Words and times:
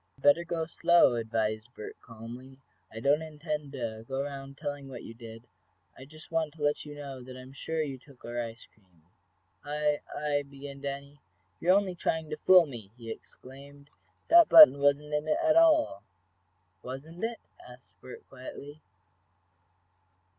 "Better 0.17 0.43
go 0.43 0.65
slow," 0.65 1.13
advised 1.13 1.75
Bert, 1.75 1.95
calmly. 2.01 2.57
"I 2.91 2.99
don't 2.99 3.21
intend 3.21 3.73
to 3.73 4.03
go 4.07 4.15
around 4.19 4.57
telling 4.57 4.89
what 4.89 5.03
you 5.03 5.13
did. 5.13 5.45
I 5.95 6.05
just 6.05 6.31
want 6.31 6.55
to 6.55 6.63
let 6.63 6.85
you 6.87 6.95
know 6.95 7.21
that 7.21 7.37
I 7.37 7.41
am 7.41 7.53
sure 7.53 7.83
you 7.83 7.99
took 7.99 8.25
our 8.25 8.41
ice 8.41 8.65
cream. 8.65 9.03
"I 9.63 9.99
I" 10.11 10.41
began 10.41 10.81
Danny. 10.81 11.19
"You're 11.59 11.77
only 11.77 11.93
trying 11.93 12.31
to 12.31 12.37
fool 12.37 12.65
me!" 12.65 12.89
he 12.97 13.11
exclaimed. 13.11 13.91
"That 14.29 14.49
button 14.49 14.79
wasn't 14.79 15.13
in 15.13 15.27
it 15.27 15.37
at 15.39 15.55
all!" 15.55 16.01
"Wasn't 16.81 17.23
it?" 17.23 17.39
asked 17.69 17.93
Bert, 18.01 18.27
quietly. 18.27 18.81